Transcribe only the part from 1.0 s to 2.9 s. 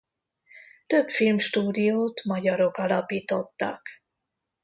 filmstúdiót magyarok